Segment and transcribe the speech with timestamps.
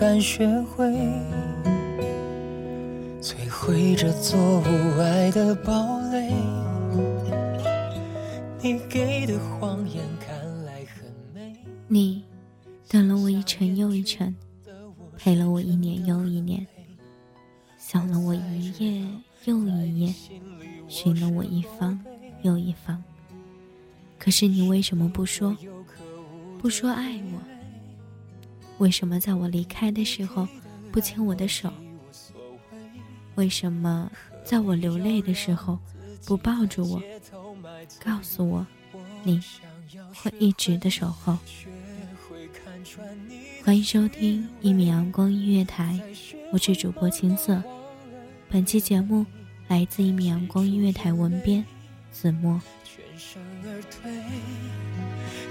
[0.00, 0.86] 敢学会，
[3.20, 6.32] 摧毁这座无爱的堡垒。
[8.62, 11.54] 你给的谎言看来很美，
[11.86, 12.24] 你
[12.88, 14.34] 等了我一程又一程，
[15.18, 16.66] 陪了我一年又一年，
[17.76, 19.06] 想了我一夜
[19.44, 20.14] 又一夜，
[20.88, 22.02] 寻了我一方
[22.40, 23.04] 又一方。
[24.18, 25.54] 可是你为什么不说？
[26.58, 27.59] 不说爱我？
[28.80, 30.48] 为什么在我离开的时候
[30.90, 31.70] 不牵我的手？
[33.34, 34.10] 为什么
[34.42, 35.78] 在我流泪的时候
[36.24, 37.02] 不抱住我？
[38.02, 38.66] 告诉我，
[39.22, 39.38] 你
[40.14, 41.36] 会一直的守候。
[43.62, 46.00] 欢迎收听一米阳光音乐台，
[46.50, 47.62] 我是主播青色。
[48.48, 49.26] 本期节目
[49.68, 51.62] 来自一米阳光音乐台文编
[52.10, 52.58] 子墨。
[52.82, 54.10] 全身而退，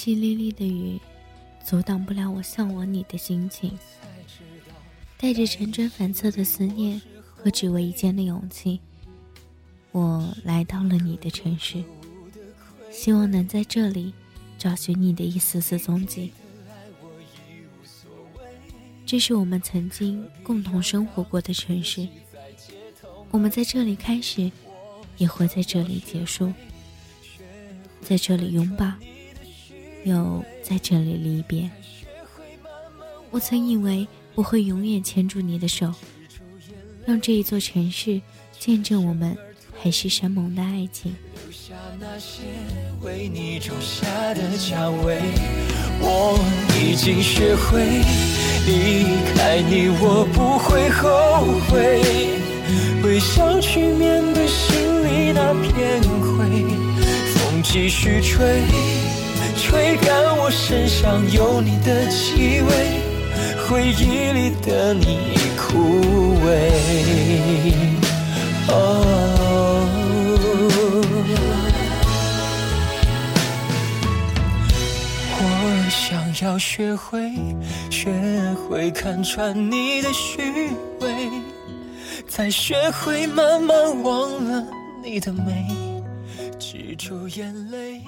[0.00, 0.98] 淅沥沥的雨，
[1.62, 3.78] 阻挡不了我向往你的心情。
[5.18, 6.98] 带着辗转反侧的思念
[7.36, 8.80] 和只为一见的勇气，
[9.92, 11.84] 我来到了你的城市，
[12.90, 14.14] 希望能在这里
[14.56, 16.32] 找寻你的一丝丝踪迹。
[19.04, 22.08] 这是我们曾经共同生活过的城市，
[23.30, 24.50] 我们在这里开始，
[25.18, 26.50] 也会在这里结束，
[28.00, 28.90] 在这里拥抱。
[30.04, 31.70] 又在这里离别。
[33.30, 35.92] 我曾以为我会永远牵住你的手，
[37.06, 38.20] 让这一座城市
[38.58, 39.36] 见证我们
[39.80, 41.14] 海誓山盟的爱情。
[41.34, 42.42] 留下那些
[43.02, 45.20] 为你种下的蔷薇，
[46.00, 46.38] 我
[46.80, 47.84] 已经学会
[48.66, 49.04] 离
[49.34, 52.02] 开你，我不会后悔。
[53.02, 56.64] 微笑去面对心里那片灰，
[57.34, 58.62] 风继续吹。
[59.62, 63.00] 吹干我身上有你的气味，
[63.68, 66.48] 回忆里的你已枯萎。
[75.36, 75.44] 我
[75.90, 77.30] 想要学会，
[77.90, 78.10] 学
[78.54, 80.70] 会看穿你的虚
[81.00, 81.30] 伪，
[82.26, 84.66] 再学会慢慢忘了
[85.04, 85.66] 你的美，
[86.58, 88.00] 止住眼泪。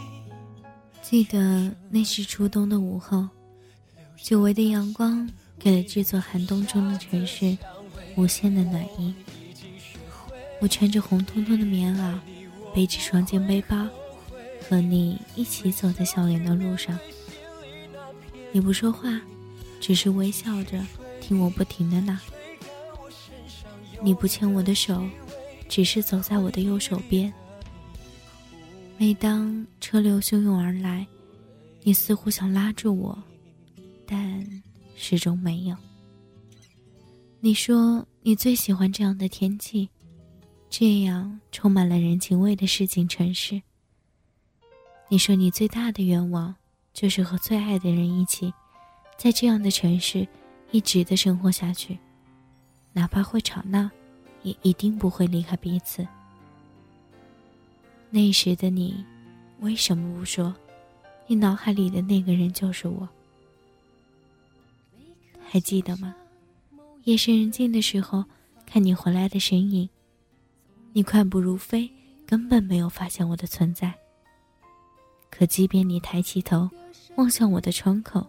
[1.13, 3.29] 记得那是初冬的午后，
[4.17, 5.29] 久违的阳光
[5.59, 7.55] 给了这座寒冬中的城市
[8.17, 9.15] 无限的暖意。
[10.59, 12.19] 我穿着红彤彤的棉袄，
[12.75, 13.87] 背着双肩背包，
[14.67, 16.99] 和你一起走在校园的路上。
[18.51, 19.21] 你不说话，
[19.83, 20.83] 只是微笑着
[21.21, 22.17] 听我不停的闹。
[24.03, 25.07] 你不牵我的手，
[25.69, 27.31] 只是走在我的右手边。
[29.05, 31.05] 每当车流汹涌而来，
[31.83, 33.21] 你似乎想拉住我，
[34.07, 34.63] 但
[34.95, 35.77] 始终没有。
[37.41, 39.91] 你说你最喜欢这样的天气，
[40.71, 43.61] 这样充满了人情味的市井城市。
[45.09, 46.55] 你说你最大的愿望
[46.93, 48.55] 就是和最爱的人一起，
[49.19, 50.25] 在这样的城市
[50.71, 51.99] 一直的生活下去，
[52.93, 53.91] 哪怕会吵闹，
[54.45, 56.07] 也一定不会离开彼此。
[58.15, 59.03] 那时的你，
[59.61, 60.55] 为什么不说？
[61.27, 63.09] 你脑海里的那个人就是我。
[65.41, 66.15] 还记得吗？
[67.05, 68.23] 夜深人静的时候，
[68.67, 69.89] 看你回来的身影，
[70.93, 71.91] 你快步如飞，
[72.27, 73.95] 根本没有发现我的存在。
[75.31, 76.69] 可即便你抬起头
[77.17, 78.27] 望向我的窗口，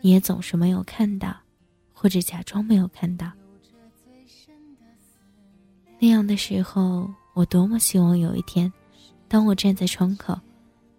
[0.00, 1.36] 你也总是没有看到，
[1.92, 3.30] 或者假装没有看到。
[5.98, 8.72] 那样的时候，我多么希望有一天。
[9.34, 10.38] 当我站在窗口，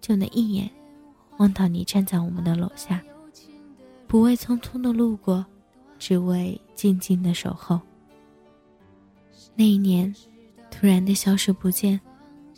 [0.02, 0.70] 就能一眼
[1.38, 3.02] 望到你站在我们的楼下，
[4.08, 5.46] 不为匆匆的路过，
[5.98, 7.80] 只为静静的守候。
[9.56, 10.14] 那一年，
[10.70, 11.98] 突然的消失不见，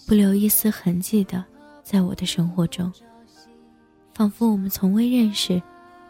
[0.07, 1.45] 不留一丝痕迹的
[1.83, 2.91] 在我的生活中，
[4.15, 5.61] 仿佛我们从未认识，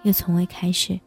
[0.04, 0.98] 又从未开始。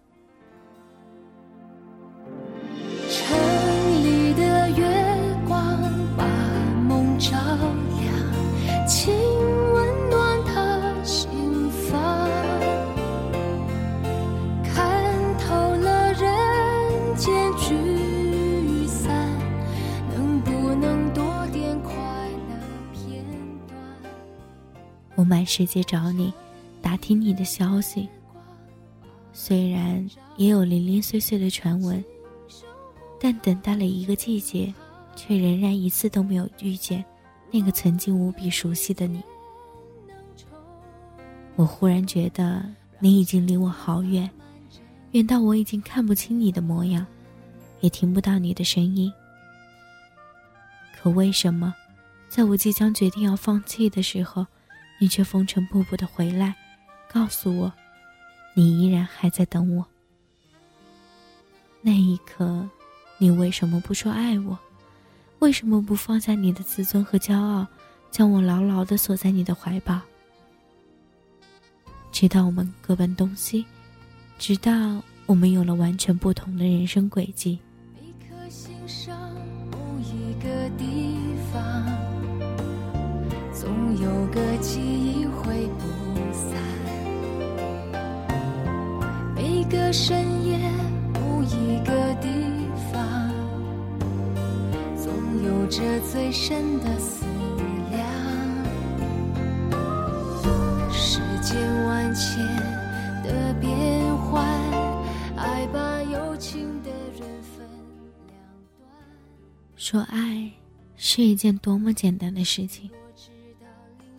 [25.21, 26.33] 我满世界找你，
[26.81, 28.09] 打听你的消息。
[29.35, 30.09] 虽然
[30.39, 32.03] 也有零零碎碎的传闻，
[33.21, 34.73] 但等待了一个季节，
[35.15, 37.05] 却仍然一次都没有遇见
[37.51, 39.23] 那个曾经无比熟悉的你。
[41.55, 42.65] 我忽然觉得
[42.99, 44.29] 你已经离我好远，
[45.11, 47.07] 远到我已经看不清你的模样，
[47.81, 49.13] 也听不到你的声音。
[50.99, 51.75] 可为什么，
[52.27, 54.47] 在我即将决定要放弃的时候？
[55.01, 56.55] 你却风尘仆仆的回来，
[57.11, 57.73] 告诉我，
[58.55, 59.85] 你依然还在等我。
[61.81, 62.69] 那一刻，
[63.17, 64.59] 你为什么不说爱我？
[65.39, 67.67] 为什么不放下你的自尊和骄傲，
[68.11, 69.99] 将我牢牢的锁在你的怀抱？
[72.13, 73.65] 直到我们各奔东西，
[74.39, 77.59] 直到我们有了完全不同的人生轨迹。
[83.61, 83.69] 总
[83.99, 85.85] 有个记忆会不
[86.33, 86.57] 散，
[89.35, 90.59] 每个深夜，
[91.13, 91.93] 某一个
[92.23, 92.27] 地
[92.91, 93.31] 方，
[94.97, 95.13] 总
[95.45, 97.27] 有着最深的思
[97.91, 98.01] 量。
[100.91, 102.43] 世间万千
[103.23, 104.43] 的变幻，
[105.37, 107.69] 爱把有情的人分
[108.27, 108.39] 两
[108.79, 108.89] 端。
[109.77, 110.51] 说爱
[110.97, 112.91] 是一件多么简单的事情。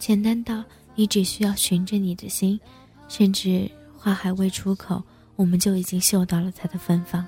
[0.01, 0.63] 简单到
[0.95, 2.59] 你只需要循着你的心，
[3.07, 4.99] 甚至话还未出口，
[5.35, 7.23] 我们就已经嗅到了它的芬芳。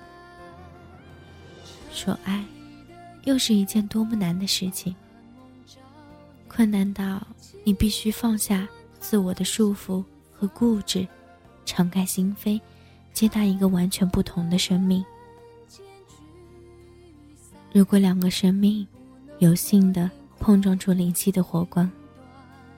[1.91, 2.43] 说爱，
[3.25, 4.95] 又是一件多么难的事情。
[6.47, 7.21] 困难到
[7.63, 8.67] 你必须放下
[8.99, 11.07] 自我的束缚和固执，
[11.65, 12.59] 敞开心扉，
[13.13, 15.05] 接纳一个完全不同的生命。
[17.71, 18.85] 如果两个生命
[19.37, 21.87] 有幸的碰撞出灵犀的火光。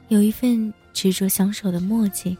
[0.07, 2.37] 有一份执着相守的默契，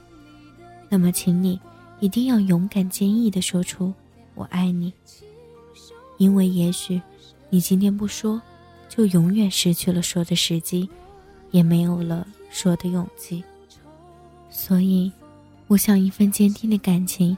[0.87, 1.59] 那么，请你
[1.99, 3.91] 一定要勇敢坚毅地说出
[4.35, 4.93] “我爱你”，
[6.17, 7.01] 因为也许
[7.49, 8.39] 你今天不说，
[8.87, 10.87] 就永远失去了说的时机，
[11.49, 13.43] 也没有了说的勇气。
[14.51, 15.11] 所以，
[15.67, 17.35] 我想，一份坚定的感情，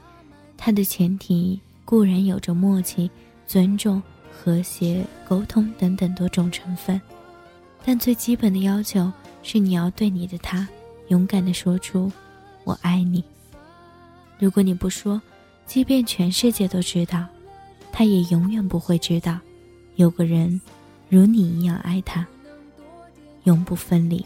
[0.58, 3.10] 它的前提固然有着默契、
[3.46, 7.00] 尊重、和谐、沟通等等多种成分，
[7.82, 9.10] 但最基本的要求。
[9.42, 10.66] 是你要对你的他，
[11.08, 12.10] 勇敢的说出
[12.64, 13.24] “我爱你”。
[14.38, 15.20] 如果你不说，
[15.66, 17.26] 即便全世界都知道，
[17.92, 19.38] 他也永远不会知道，
[19.96, 20.60] 有个人
[21.08, 22.26] 如你一样爱他，
[23.44, 24.24] 永不分离。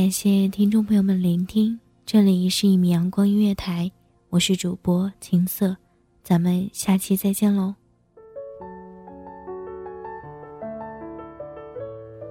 [0.00, 3.92] 感谢听众朋友们聆听，这里是一米阳光音乐台，
[4.30, 5.76] 我是主播青色，
[6.22, 7.74] 咱们下期再见喽。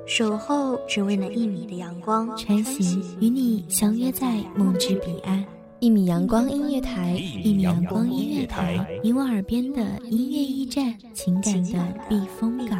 [0.08, 5.46] 守候只为那一米的阳光，穿行与你相约在梦之彼岸。
[5.80, 12.80] 一米阳光音乐台，一米阳光音乐台，你我耳边的音乐驿站，情感的避风港。